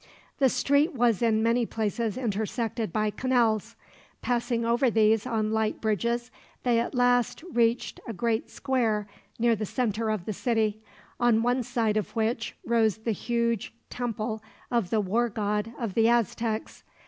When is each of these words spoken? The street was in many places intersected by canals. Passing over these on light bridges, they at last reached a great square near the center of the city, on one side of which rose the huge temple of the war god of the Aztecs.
The 0.39 0.49
street 0.49 0.95
was 0.95 1.21
in 1.21 1.43
many 1.43 1.63
places 1.67 2.17
intersected 2.17 2.91
by 2.91 3.11
canals. 3.11 3.75
Passing 4.23 4.65
over 4.65 4.89
these 4.89 5.27
on 5.27 5.51
light 5.51 5.79
bridges, 5.79 6.31
they 6.63 6.79
at 6.79 6.95
last 6.95 7.43
reached 7.53 7.99
a 8.07 8.11
great 8.11 8.49
square 8.49 9.07
near 9.37 9.55
the 9.55 9.63
center 9.67 10.09
of 10.09 10.25
the 10.25 10.33
city, 10.33 10.81
on 11.19 11.43
one 11.43 11.61
side 11.61 11.97
of 11.97 12.15
which 12.15 12.55
rose 12.65 12.97
the 12.97 13.11
huge 13.11 13.75
temple 13.91 14.41
of 14.71 14.89
the 14.89 14.99
war 15.01 15.29
god 15.29 15.71
of 15.77 15.93
the 15.93 16.09
Aztecs. 16.09 16.83